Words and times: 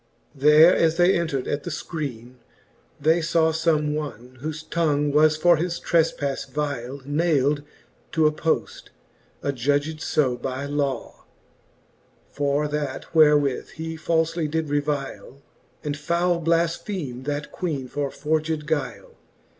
There 0.33 0.75
as 0.75 0.97
they 0.97 1.13
entred 1.15 1.47
at 1.47 1.63
the 1.63 1.69
fcriene, 1.69 2.37
they 2.99 3.21
faw 3.21 3.51
Some 3.51 3.93
one, 3.93 4.39
whofe 4.41 4.67
tongue 4.71 5.11
was 5.11 5.37
for 5.37 5.57
his 5.57 5.79
trefpafle 5.79 6.49
vyle 6.53 7.01
Nayld 7.05 7.63
to 8.13 8.25
a 8.25 8.31
poft, 8.31 8.85
adjudged 9.43 10.01
fe 10.01 10.37
by 10.37 10.65
law: 10.65 11.25
For 12.31 12.67
that 12.67 13.05
therewith 13.13 13.69
he 13.75 13.95
falfely 13.95 14.47
did 14.49 14.69
revyle. 14.69 15.41
And 15.83 15.95
foule 15.95 16.41
blafpheme 16.43 17.25
that 17.25 17.51
Queene 17.51 17.87
for 17.87 18.09
forged 18.09 18.65
guyle. 18.65 19.13